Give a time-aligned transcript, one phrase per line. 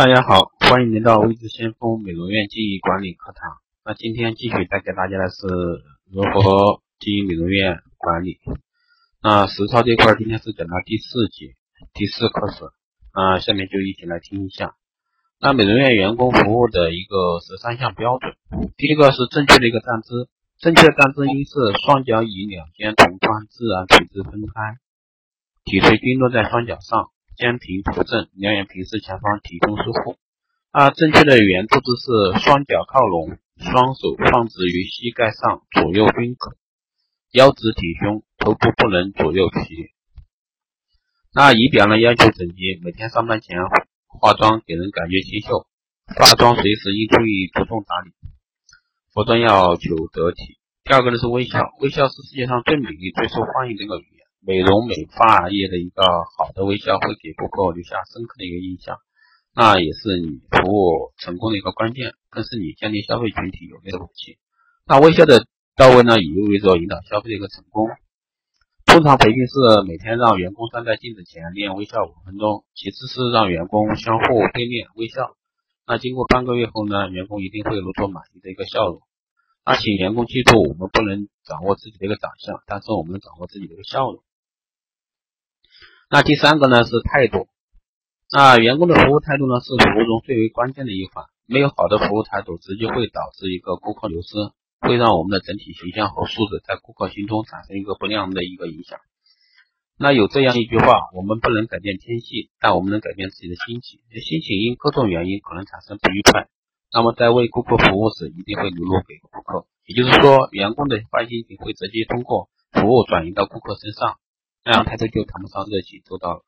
[0.00, 3.60] 大家好，欢迎来到未知先锋美容院经营管理课堂。
[3.84, 5.44] 那今天继续带给大家的是
[6.10, 8.38] 如何经营美容院管理。
[9.22, 11.52] 那实操这块今天是讲到第四节
[11.92, 12.64] 第四课时，
[13.12, 14.72] 那下面就一起来听一下。
[15.38, 18.32] 那美容院员工服务的一个十三项标准，
[18.78, 20.30] 第一个是正确的一个站姿，
[20.60, 21.52] 正确的站姿应是
[21.84, 24.80] 双脚以两肩同宽，自然垂直分开，
[25.66, 27.10] 体垂均落在双脚上。
[27.40, 30.18] 肩平扶正，两眼平视前方，提胸舒腹。
[30.72, 36.52] 啊，正确的圆坐姿是双脚靠拢，双手放置于膝盖上，左右均可，
[37.32, 39.90] 腰直挺胸，头部不能左右屈。
[41.32, 41.98] 那仪表呢？
[41.98, 43.56] 要求整洁，每天上班前
[44.20, 45.66] 化妆，给人感觉清秀。
[46.14, 48.12] 化妆随时应注意着重打理，
[49.14, 50.58] 服装要求得体。
[50.84, 54.19] 第二个呢是微笑，微笑是世界上最美丽、最受欢迎的一个语言。
[54.42, 56.02] 美容美发业的一个
[56.36, 58.96] 好的微笑，会给顾客留下深刻的一个印象，
[59.54, 64.38] 那也是你服务成功的一个关键，更是你建立消费群体有力的武器。
[64.86, 65.44] 那微笑的
[65.76, 67.88] 到位呢，也意味着引导消费的一个成功。
[68.86, 69.54] 通常培训是
[69.86, 75.36] 每天让员工站在镜子前练微笑五分钟，其次是让员工相互对面微笑。
[75.86, 79.02] 那经过半个月后呢，员工一定会露出满意的一个笑容。
[79.66, 84.24] 那请员工记住，我们不能掌握自己的一个长相，但是我们能掌握自己的一个笑容。
[86.12, 87.46] 那第三个呢是态度，
[88.32, 94.34] 那员工的服务态度呢是服务中最为关键的一环，没有好的服务态度，直接会导致一个顾客流失，
[94.80, 98.98] 会让我们的整体形象和素质在顾客心中产生一个不良的一个影响。
[99.96, 106.48] 那有这样一句话，我们不能改变天气，但我们能改变自己的心情，心情因各种原因可能产生不愉快，
[106.90, 114.18] 那么在为顾客服务时，一定会流露给顾客，也就是说，员工的坏心情会直接通过服务转移到顾客身上。
[114.64, 116.44] 那样态度就谈不上热情周到了。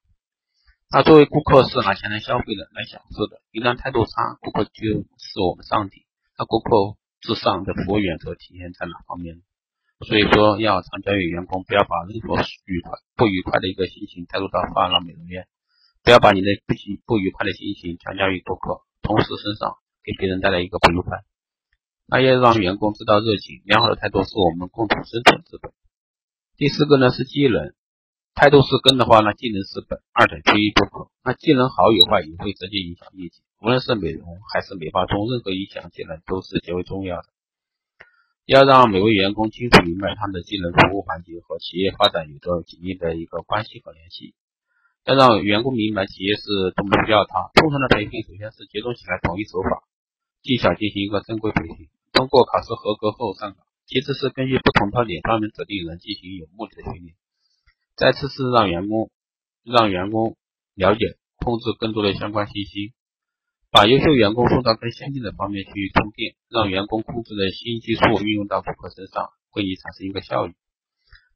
[0.92, 3.40] 那作为顾客是拿钱来消费的，来享受的。
[3.50, 6.04] 一旦态度差，顾客就是我们上帝。
[6.36, 9.40] 那顾客至上的服务原则体现在哪方面？
[10.04, 12.36] 所以说要常教育员工，不要把任何
[12.66, 15.46] 愉快不愉快的一个心情带入到发廊美容院，
[16.04, 21.24] 不要把你的不喜不愉快的心情强加于顾客同时身上，给别人带来一个不愉快。
[22.04, 25.72] 那要让员工知道热情良好的态度是我们共同生存之本。
[26.58, 27.72] 第四个呢是技能。
[28.34, 31.12] 态度是根的话呢，技能是本，二者缺一不可。
[31.22, 33.42] 那技能好与坏也会直接影响业绩。
[33.60, 37.28] 无论是美容还是美发中，任何一项技能都是极为重要的。
[38.44, 44.34] 要让每位员工清楚明白他们的技能服务环节和企业发展有着紧密的一个关系和联系。
[45.04, 47.52] 要让员工明白企业是多么需要他。
[47.54, 49.84] 通常的培训首先是集中起来统一手法、
[50.42, 53.62] 技巧进行一个正规培训，通过考试合格后上岗。
[53.86, 57.14] 其次是根据不同特点专门指定人进行有目的的训练。
[57.94, 59.10] 再次是让员工
[59.64, 60.36] 让员工
[60.74, 62.94] 了解控制更多的相关信息，
[63.70, 70.54] 把优秀员工送到更先进的方面去充电，让员工控制的新技术运用到顾客身上，会以产生一个效益。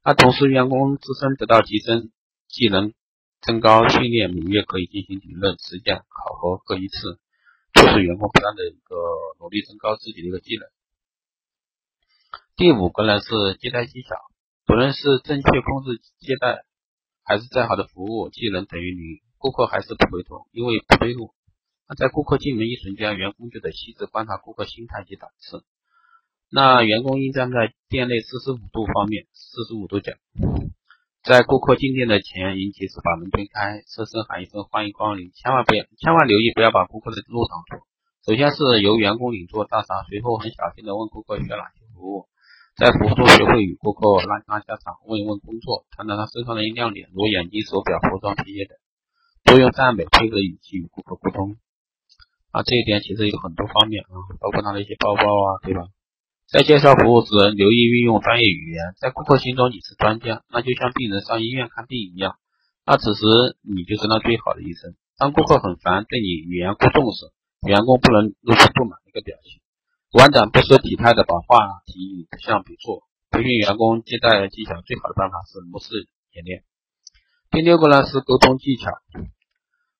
[0.03, 2.11] 那同时，员工自身得到提升，
[2.47, 2.93] 技能
[3.41, 7.19] 增高，训练每月可以进行理论、实践、考核各一次，
[7.73, 8.95] 促使员工不断的一个
[9.39, 10.67] 努力增高自己的一个技能。
[12.55, 14.15] 第五个呢是接待技巧。
[14.67, 16.65] 不论是正确控制接待，
[17.23, 21.33] 还是再好的服务，技能等于零，顾客还是不回头，因为不对路。
[21.87, 25.63] 那在顾客进门一瞬间，员工就得细致观察顾客心态及档次。
[26.51, 30.11] 那员工应站在店内四十五度方面，四十五度角，
[31.23, 35.31] 在顾客进店的前，应及时把门推开，深声喊一声欢迎光临。
[35.31, 37.85] 千万不要，千万留意不要把顾客的路挡住。
[38.25, 42.27] 首先是由员工领座大堂，随后很小心的问顾客需要哪些服务。
[42.77, 48.77] 在服务中学会与顾客拉拉家常，问一问工作，谈谈他身上的一亮点，如眼镜、手表、服装、皮鞋等，
[49.45, 51.57] 多用赞美配合语气与顾客沟通。
[52.51, 55.89] 啊，这一点其实有很多方面啊，包括他的一些包包啊，对吧？
[56.45, 62.37] 在介绍服务时，留意运用专业语言，在顾客心中你是专家，那就像病人上医院看病一样，
[62.85, 63.25] 那此时
[63.65, 64.93] 你就是那最好的医生。
[65.17, 67.33] 当顾客很烦，对你语言不重视，
[67.67, 69.65] 员工不能露出不满的一个表情。
[70.09, 73.03] 馆长不失体态的把话题与项比作。
[73.29, 76.63] 培训员工接待技巧最好的办法是模式演练。
[77.51, 78.89] 第六个呢是沟通技巧。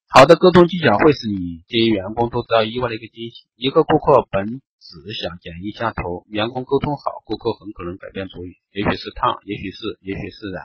[0.08, 3.48] 好的沟通技巧会使你给员工都知道意外的一个惊喜。
[3.58, 10.64] 一个顾客本只想剪一下头，员工沟通好，顾客很可能改变主意，也许是烫，也许是，也许是染。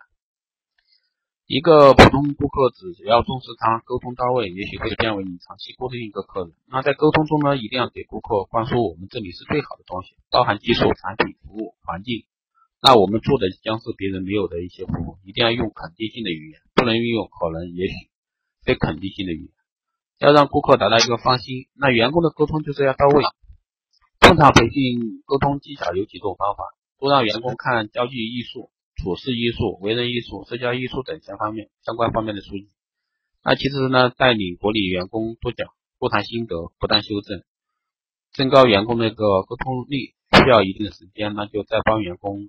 [1.47, 6.53] 一个普通顾客只要重视他沟通到位，也许会变为你长期固定一个客人。
[6.67, 12.25] 那在沟通中呢，一定要给顾客灌输我们这里是最好的东西，包含技术、产品、服务、环境。
[12.81, 17.95] 那我们做的将是别人没有的一些服务，一定要用肯定性的语言，不能运用可能、也许、
[18.65, 19.53] 非肯定性的语言。
[20.19, 21.69] 要让顾客达到一个放心。
[21.75, 23.23] 那员工的沟通就是要到位。
[24.21, 26.65] 通常培训沟通技巧有几种方法，
[26.99, 28.71] 多让员工看交际艺术、
[29.03, 32.71] 处事艺术、为人艺术、社交艺术等相方面相关方面的书籍。
[33.43, 35.69] 那其实呢，带领管理员工多讲，
[35.99, 37.43] 多谈心得，不断修正，
[38.33, 41.35] 增高员工的一个沟通力，需要一定的时间。
[41.35, 42.47] 那就再帮员工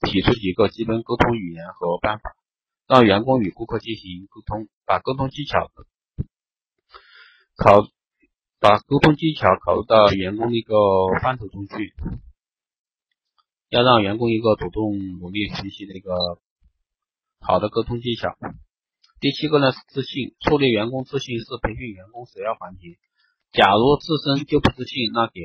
[0.00, 2.34] 提出几个基本沟通语言和办法，
[2.88, 5.70] 让员工与顾客进行沟通，把沟通技巧
[7.56, 7.86] 考，
[8.58, 10.74] 把沟通技巧考入到员工的一个
[11.22, 11.94] 范畴中去，
[13.72, 16.12] 要让员工一个主动努力学习的一个
[17.40, 18.36] 好的沟通技巧。
[19.18, 22.98] 第七个呢是自信，树立员工自信是培训员工首要环节。
[23.50, 25.40] 假如自身就不自信，那给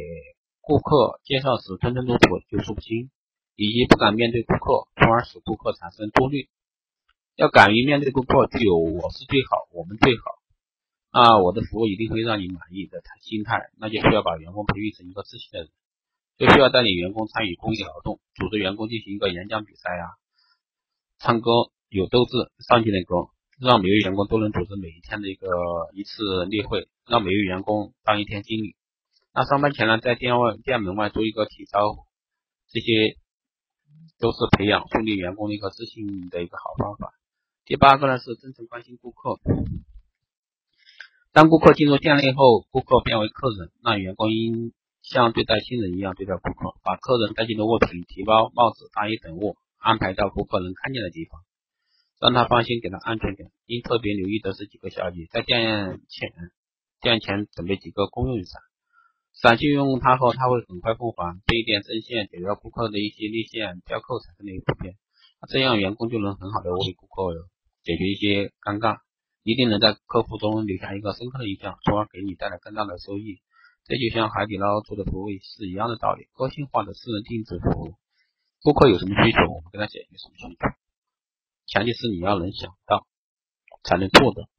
[0.60, 3.10] 顾客介绍时吞吞吐吐就说不清，
[3.56, 6.50] 以及不敢面对顾客，从而使顾客产生多虑。
[7.38, 10.24] 要敢于面对顾客，具有我是最好，我们最好，
[11.12, 15.70] 啊，我的服务一定会让你满意的心态，那就需要把员工培育成一个自信的人，
[16.38, 20.06] 就需要带领员工参与公益劳动，组织员工进行一个演讲比赛呀，
[21.20, 21.52] 唱歌
[21.90, 22.32] 有斗志，
[22.68, 23.30] 上进的歌。
[23.60, 25.48] 让每位员工都能组织每一天的一个
[25.96, 28.76] 一次例会，让每位员工当一天经理。
[29.34, 32.06] 那上班前呢，在店外店门外做一个体操，
[32.70, 33.18] 这些
[34.20, 37.14] 都是培养树立员工的一个自信的一个好方法。
[37.66, 39.40] 第八个呢是真诚关心顾客。
[41.32, 44.72] 当顾客进入店内后，顾客变为客人，那员工应
[45.10, 51.40] 像对待亲人一样对待顾客，把客人带进的物品、提包、帽子、大衣等物安排到顾客能看见的地方。
[52.20, 53.48] 让他放心，给他安全感。
[53.68, 56.34] 应特别留意的是几个小节：在店前，
[57.00, 58.60] 店前准备几个公用伞，
[59.34, 61.40] 伞去用它后，它会很快复还。
[61.46, 64.96] 这一点针线解决顾客的一些立线、雕扣产生的一不便，
[65.48, 67.48] 这样员工就能很好的为顾客
[67.84, 68.98] 解决一些尴尬，
[69.44, 73.40] 一定能在客户中留下一个深刻的印象，从而给你带来更大的收益。
[73.88, 77.96] 这就像海底捞做的服务是一样的道理，个性化的私人定制服务，
[78.62, 80.68] 顾客有什么需求，我们给他解决什么需求。
[81.68, 83.08] 前提是你要能想到，
[83.84, 84.50] 才能做的。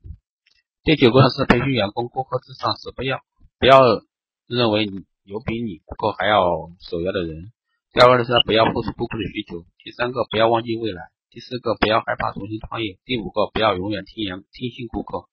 [0.82, 3.20] 第九个是培训员工顾客至上是不要
[3.58, 3.78] 不要
[4.46, 6.40] 认为你有比你顾客还要
[6.80, 7.52] 首要的人。
[7.92, 9.66] 第二个是不要忽视顾客的需求。
[9.84, 11.02] 第三个不要忘记未来。
[11.28, 12.98] 第四个不要害怕重新创业。
[13.04, 15.28] 第五个不要永远听言听信顾客。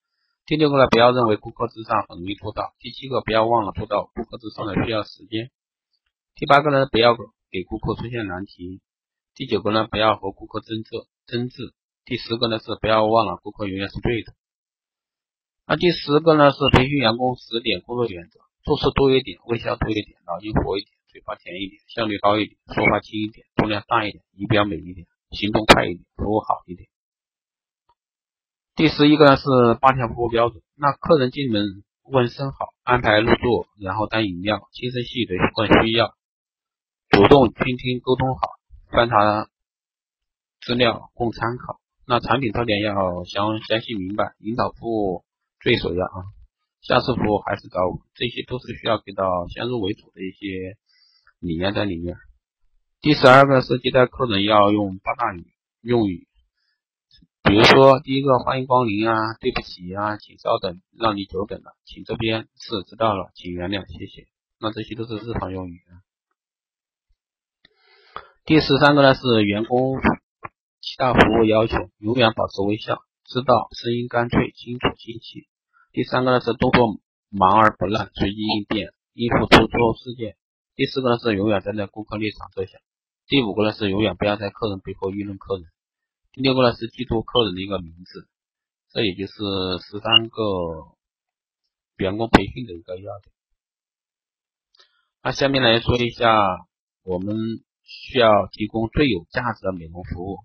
[0.46, 2.76] 第六个呢不要认为顾客至上很容易做到。
[2.80, 5.50] 第七个不要忘了做到顾客至上的需要时间。
[6.36, 7.16] 第八个呢不要
[7.50, 8.82] 给顾客出现难题。
[9.34, 10.90] 第九个呢不要和顾客争执。
[11.26, 11.74] 争执。
[12.06, 14.34] 第十个呢是不要忘了顾客永远是对的。
[15.66, 26.88] 那第十个呢是培训员工十点工作原则：做事多一点，微笑多一点，脑筋活一点，嘴巴甜一点，效率高一点，说话轻一点，重量大一点，仪表美一点，行动快一点，服务好一点。
[28.76, 29.44] 第十一个呢是
[29.80, 31.64] 八条服务标准：那客人进门
[32.04, 36.14] 问声好，安排入座，然后单饮料，轻声细语的问需要，
[37.10, 38.42] 主动倾听，沟通好，
[38.92, 39.48] 观察。
[40.62, 41.80] 资料供参考。
[42.08, 45.24] 那产品特点要详详细明白，引导服务
[45.62, 46.26] 最首要啊。
[46.82, 50.76] 下次服务还是找我，这些都是需要给到先入为主的一些
[51.40, 52.18] 理念在里面。
[53.00, 55.46] 第十二个是接待客人要用八大语
[55.82, 56.28] 用语，
[57.48, 64.28] 比如说第一个欢迎光临啊，对不起啊，请稍等，让你久等了，请这边是知道了，请原谅，谢谢。
[64.60, 66.02] 那这些都是日常用语啊。
[68.46, 70.00] 第十三个呢是员工。
[70.82, 75.48] 七大服务要求：永远保持微笑，知道声音干脆、清楚、清晰。
[75.92, 80.36] 第三个呢是动作忙而不乱，随机应变，应付突出事件。
[80.76, 82.80] 第四个呢是永远站在顾客立场设想。
[83.28, 85.66] 第五个呢是永远不要在客人背后议论客人。
[86.36, 88.28] 第六个呢是记住客人的一个名字。
[88.92, 89.34] 这也就是
[89.84, 90.44] 十三个
[91.96, 93.34] 员工培训的一个要点。
[95.24, 96.36] 那下面来说一下，
[97.04, 97.36] 我们
[97.84, 100.40] 需要提供最有价值的美容服务。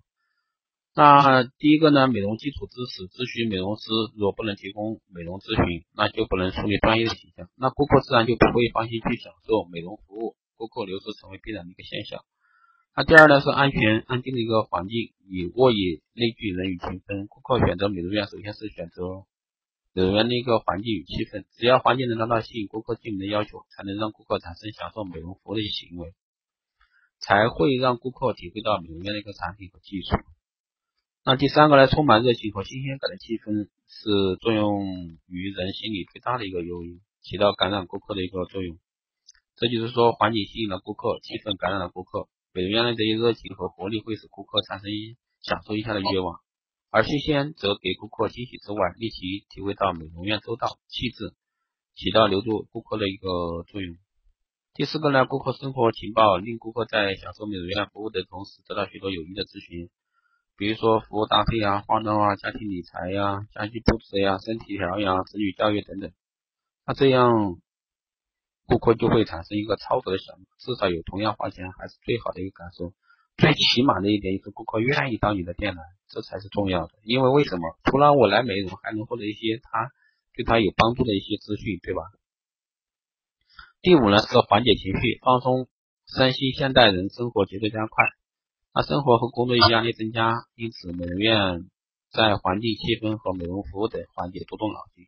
[0.95, 12.23] 那第一个呢，美容基础知识，咨询美容师若不能提供美容咨询，那就不能树立专业的形象，那顾客自然就不会放心去享受美容服务，顾客流失成为必然的一个现象。
[12.93, 19.23] 那第二呢，是安全安静的一个环境，以卧以类聚人与群分，顾客选择美容院，首先是选择
[19.93, 26.13] 美容院的一个环境与气氛，只要环境能达到吸引顾客进门的要求，才能让顾客产生享受美容服务的行为，
[27.19, 30.17] 才会让顾客体会到美容院的一个产品和技术。
[31.23, 38.77] 那第三个呢，充满热情和新鲜感的气氛是作用于人心理最大的一个诱因，起到感染顾客的一个作用。
[39.55, 44.89] 这就是说，环境吸引了顾客，气氛感染了顾客，美容院的这些热情和活力会使顾客产生
[45.41, 46.39] 享受一下的欲望。
[46.89, 51.33] 而新鲜则给顾客惊喜之外，立即体会到美容院周到、细致，
[51.95, 53.95] 起到留住顾客的一个作用。
[54.73, 59.89] 第四个呢，顾客生活情报令顾客在享受美容院服务的同时，得到许多有益的咨询，
[60.57, 66.11] 比如说服务搭配啊、化妆啊、家庭理财呀、家居布置呀、身体调养、子女教育等等。
[66.85, 67.57] 那这样，
[68.81, 72.93] 顾客就会产生一个操作的想法，至少有同样花钱还是最好的一个感受。
[73.37, 76.93] 最起码的一点就是顾客愿意到你的店来，这才是重要的。
[77.03, 77.77] 因为为什么？
[77.85, 79.91] 除了我来美容，还能获得一些他
[80.33, 82.01] 对他有帮助的一些资讯，对吧？
[83.81, 85.67] 第五呢是缓解情绪、放松
[86.07, 86.51] 身心。
[86.53, 88.05] 现代人生活节奏加快，
[88.73, 91.69] 那生活和工作压力增加，因此美容院
[92.11, 95.05] 在环境、气氛和美容服务等环节多动脑筋，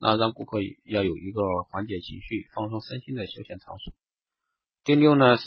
[0.00, 3.92] 那让顾客要有一个缓解情绪、放松身心的休闲场所。
[4.84, 5.44] 第六呢是。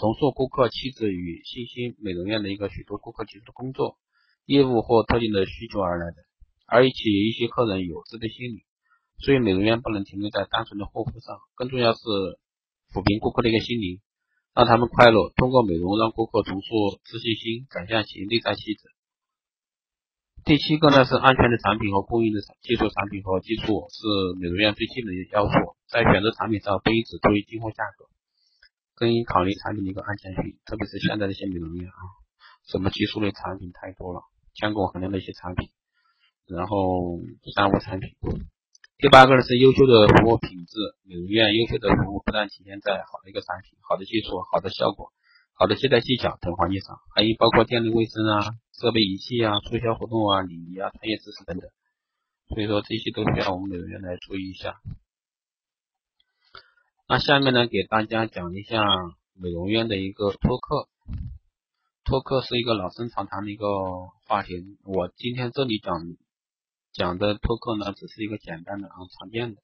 [0.00, 3.98] 重塑顾客气质与信心，美容院的一个许多顾客提出的工作、
[4.44, 6.18] 业务或特定的需求而来的，
[6.68, 8.62] 而且一些客人有自卑心理，
[9.18, 11.98] 所以美容院不能停留在单纯的护肤上，更重要是
[12.94, 14.00] 抚平顾客的一个心灵，
[14.54, 15.32] 让他们快乐。
[15.34, 18.82] 通过美容让顾客重塑自信心，展现其内在气质。
[20.48, 24.00] 第七个呢是安全的产品和供应的技术产品和技术是
[24.40, 28.08] 美容院最基本的要素，在选择产品上不应只注意进货价格。
[28.96, 32.00] 更应考虑产品的一个安全性，特别是现在的一些美容院啊，
[32.64, 34.24] 什么技术类产品太多了，
[34.54, 35.68] 监控衡量的一些产品，
[36.48, 37.20] 然后
[37.54, 38.16] 三无产品。
[38.96, 45.12] 第八个呢是优秀的服务品质，美容院优秀的服务不但体现在好的一个产品、好的技术、好的效果、
[45.58, 51.68] 好的接待技巧等环节上，还应包括店内卫生啊、设备仪器啊、促销活动啊、礼仪啊、专业知识等等。
[52.46, 54.80] 所以说这些都需要我们美容院来注意一下。
[57.08, 58.84] 那下面呢，给大家讲一下
[59.34, 60.88] 美容院的一个托客。
[62.04, 63.66] 托客是一个老生常谈的一个
[64.28, 64.54] 话题。
[64.84, 66.16] 我今天这里讲
[66.92, 69.60] 讲的托客呢，只是一个简单的啊常见的。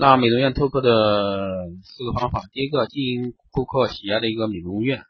[0.00, 5.02] 那美容院拓客的四个方法，第一个经营顾客喜爱的一个美容院。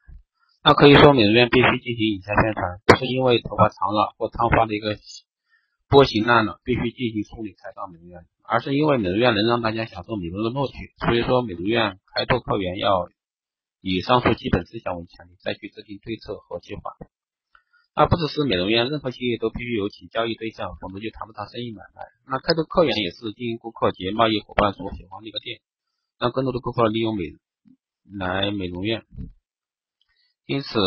[0.65, 4.99] 那可以说美容院必须进行以下宣传，不是因为头发长了或烫发的一个。
[5.89, 13.09] 波形烂了，必须进行处理才到美容院，而是因为美容院能让大家享受美容的乐趣，所以说美容院开拓客源要
[13.81, 16.83] 以上述基本思想为前提，再去制定对策和计划。
[18.01, 22.01] 那不只是美容院，任何企业都必须有其交易对象，否则就谈不上生意买卖。
[22.27, 25.61] 那开拓客源也是经营顾客及贸易伙伴所喜欢的一个店，
[26.19, 27.25] 让更多的顾客利用美
[28.17, 29.05] 来美容院。
[30.47, 30.81] 因此，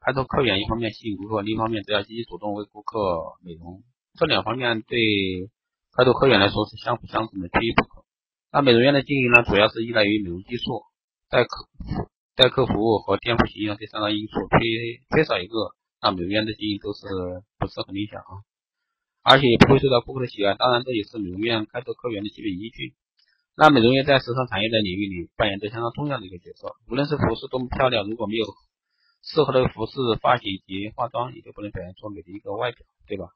[0.00, 2.98] 开拓客源一方面吸引顾客，另一方面则要积极主动为顾客
[3.44, 3.84] 美容。
[4.18, 4.98] 这两方面对
[5.96, 8.02] 开拓客源来说是相辅相成的，缺一不可。
[8.50, 10.82] 那美容院的经营呢，主要是依赖于美容技术、
[11.30, 11.68] 代客、
[12.34, 15.54] 代客服务和店铺形象这三个因素，缺缺少一个，
[16.00, 17.06] 那美容院的经营都是
[17.58, 18.42] 不是很理想啊，
[19.22, 20.54] 而且也不会受到顾客的喜爱。
[20.54, 22.94] 当然，这也是美容院开拓客源的基本依据。
[23.56, 26.76] 那美容院在时尚产业的领域里扮演着相当重要的一个角色。
[26.88, 28.46] 无论是服饰多么漂亮，如果没有
[29.22, 33.26] 适合的服饰、发型及化妆，也就不能表现出美的一个外表，对吧？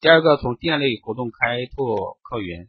[0.00, 2.68] 第二个，从店内活动开拓客源，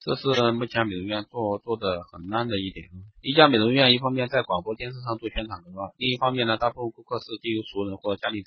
[0.00, 2.88] 这是目前美容院做做的很烂的一点。
[3.20, 8.42] 一家美容院一方面在广播电视上做宣传广告，另一方面呢，大部分顾客是经由熟人或家里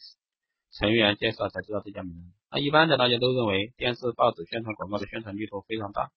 [0.72, 2.34] 成员介绍才知道这家美容院。
[2.50, 6.10] 那一般的大家都认为电视、报纸宣传广告的宣传力度非常大，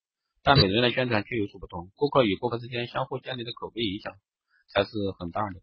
[0.43, 1.90] 但美容院的宣传却有所不同。
[1.97, 4.14] 顾客与顾客之间相互建立的口碑影响
[4.73, 5.61] 才是很大的。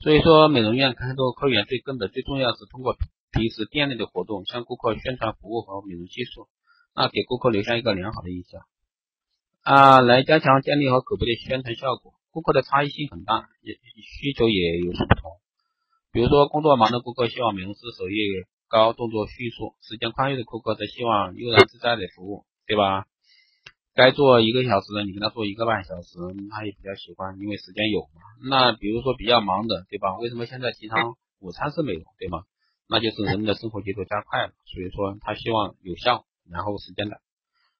[0.00, 2.96] 所以说，美容院开拓客源最根本、最重要是通过。
[3.32, 6.48] 平时店内的活动，向顾客宣传服务和美容技术，
[7.00, 8.60] 那给顾客留下一个良好的印象
[9.62, 12.12] 啊，来加强建立和口碑的宣传效果。
[12.30, 15.32] 顾客的差异性很大，也需求也有所不同。
[16.12, 18.14] 比如说，工作忙的顾客希望美容师手艺
[18.68, 23.06] 高、动作迅速；时间宽裕的顾客则希望悠然自在的服务，对吧？
[23.94, 26.18] 该做一个小时的，你跟他做一个半小时，
[26.50, 28.20] 他也比较喜欢，因为时间有嘛。
[28.48, 30.18] 那比如说比较忙的，对吧？
[30.18, 32.44] 为什么现在提倡午餐式美容，对吗？
[32.88, 37.20] 那就是人们的生活节奏加快了，所以说他希望有效，然后时间的，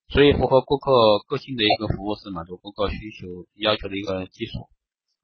[0.09, 4.71] 所以符合顾客个性的一个服务是满足顾客需求要求的一个技术。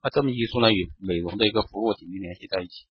[0.02, 2.86] 那这门技术呢与美容的一个服务紧密联系在一起。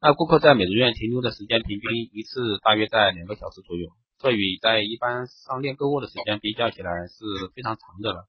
[0.00, 7.24] 那顾客在美容院停留的时间平均一次大约在两个小时左右，这与在一般商店购物的时间比较起来是
[7.54, 8.28] 非常长的了。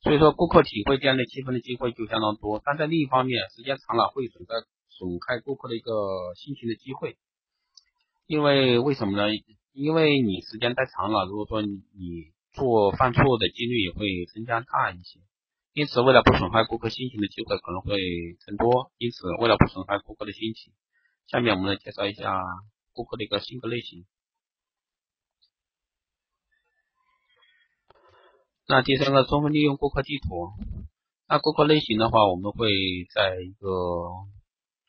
[0.00, 4.54] 所以说顾客体会店内气氛的机会就相当多，但在另一方面，时间长了会损害。
[4.90, 7.16] 损害顾客的一个心情的机会，
[8.26, 9.32] 因为为什么呢？
[9.72, 11.78] 因为你时间待长了，如果说你
[12.52, 15.20] 做犯错的几率也会增加大一些。
[15.72, 17.96] 因此为了不损害顾客心情的机会可能会
[18.44, 18.90] 增多。
[18.98, 20.72] 因此为了不损害顾客的心情，
[21.26, 22.42] 下面我们来介绍一下
[22.92, 24.04] 顾客的一个性格类型。
[28.66, 30.50] 那第三个，充分利用顾客地图。
[31.28, 32.68] 那顾客类型的话，我们会
[33.14, 33.68] 在一个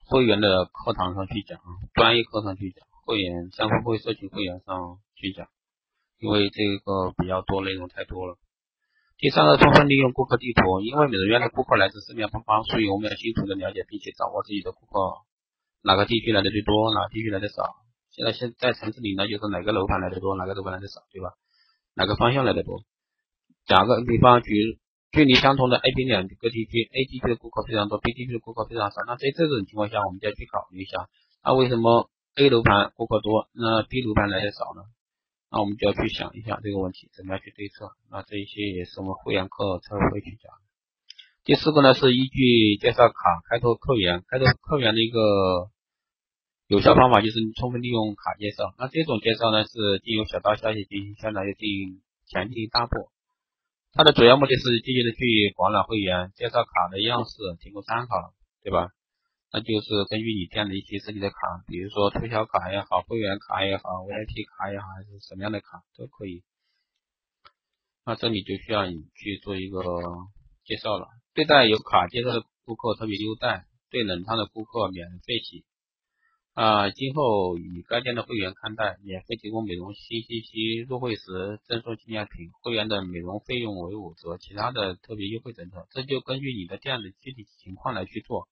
[0.06, 1.60] 会员的课堂上去讲，
[1.94, 5.48] 专业课上去讲，会员相互会社群会员上去讲，
[6.20, 8.38] 因为这个比较多，内容太多了。
[9.18, 15.26] 第三个，充分利用顾客地图，因为美容院的顾客来自四面八方，所以我们要清楚的了解并且掌握自己的顾客
[15.82, 17.82] 哪个地区来的最多，哪个地区来的少。
[18.12, 21.34] 现在现在城市里呢，就是哪个楼盘来的多，哪个楼盘来的少，对吧？
[21.96, 22.86] 哪个方向来的多？
[23.66, 24.54] 打个比方，举
[25.12, 29.02] 距离相同的 A、B 两个地区，A 地区的顾客非常多，B 地区的顾客非常少。
[29.08, 31.10] 那在这种情况下，我们就要去考虑一下，
[31.44, 34.84] 那为什么 A 楼盘顾客多，那 B 楼盘来的少呢？
[35.52, 37.92] 那我们就要去想一下这个问题，怎么样去对策？
[38.12, 40.54] 那这一些也是我们会员课才会去讲。
[41.44, 43.16] 第四个呢，是依据介绍卡
[43.50, 45.72] 开拓客源，开拓客源的一个
[46.68, 48.76] 有效方法就是充分利用卡介绍。
[48.78, 53.10] 那这种介绍呢，是经由小道消息进行宣传，又进行前进大步。
[53.92, 58.34] 它的主要目的是积极的去广揽会员，介绍卡的样式，提供参考，
[58.64, 58.92] 对吧？
[59.52, 66.44] 那就是根据你店的一些设计的卡，比如说促销卡也好，会员卡也好，VIP 卡也好，还是什么样的卡都可以。
[68.06, 69.82] 那这里就需要你去做一个
[70.66, 71.08] 介绍了。
[71.34, 75.66] 对待有卡介绍的顾客特别优待，对冷烫的顾客免费洗。
[76.54, 88.48] 啊，今后以该店的会员看待，免费提供美容新信息，入会时赠送纪念品，会员的美容费用为五折，其他的特别优惠政策，这就根据你的店的具体情况来去做。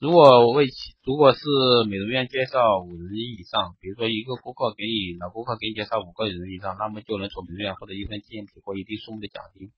[0.00, 0.64] 如果为
[1.04, 1.44] 如果是
[1.86, 9.68] 美容院介绍五人以上，比如说一个顾客给你老顾客给你介绍五个人以上，那么就能从美容院获得一份纪念品或一定数目的奖金，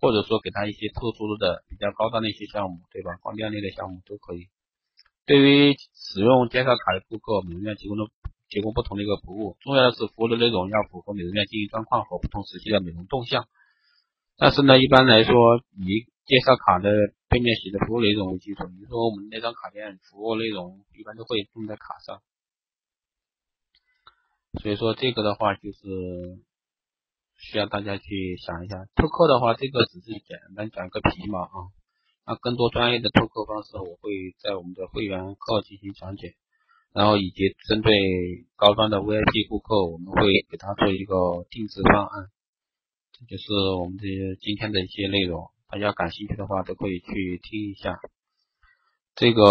[0.00, 3.14] 或者说给他一些特殊的比较高端的一些项目，对吧？
[3.22, 4.50] 光电类的项目都可以。
[5.24, 8.10] 对于使用介绍卡的顾客，美容院提供的
[8.48, 9.54] 提供不同的一个服务。
[9.60, 13.46] 重要的是服务的内容要符合美容院经营状况和不同时期的美容动向。
[14.36, 15.34] 但是呢，一般来说，
[15.76, 16.90] 以介绍卡的
[17.28, 18.66] 背面写的服务内容为基础。
[18.68, 22.22] 比如说我们那张卡片服务内容一般都会用在卡上。
[24.60, 25.78] 所以说这个的话就是
[27.36, 28.86] 需要大家去想一下。
[28.96, 31.70] 拓客的话，这个只是简单讲个皮毛啊。
[32.26, 36.34] 那更多专业的拓客方式，我会在我们的会员课进行讲解，
[36.92, 37.92] 然后以及针对
[38.56, 42.28] 高端的 VIP 顾客，我们会给他做一个定制方案。
[43.28, 47.98] 就是我们这些今天的一些内容，大家感兴趣的话都可以去听一下。
[49.14, 49.42] 这个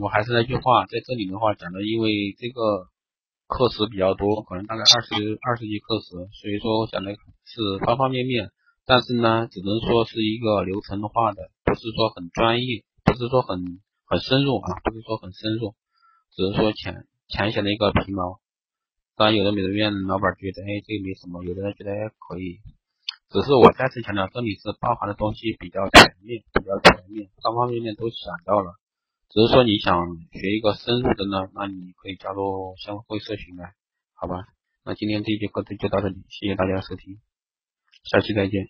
[0.00, 2.88] 我还是那句话，在这里的话讲的，因为这个
[3.46, 8.50] 课时比较多，可能大概二十二十节课时，所以说我讲的是方方面面。
[8.84, 15.76] 但是呢，只能说是一个流程化的，不是说很专业，不是说很很深入啊，不是说很深入，
[16.34, 18.40] 只是说浅浅显的一个皮毛。
[19.14, 22.58] 当然，有的美容院老板觉得，哎，这个没什么；有的人觉得还可以。
[23.32, 28.74] 只是我再次强调，这里是包含的东西比较全面，比较全面，方方面面都想到了。
[29.30, 33.72] 只是说你想学一个深入的呢，那你可以加入相关社群来，
[34.12, 34.44] 好吧？
[34.84, 37.20] 那今天这节课就就到这里，谢谢大家收听。
[38.04, 38.68] 下期再见。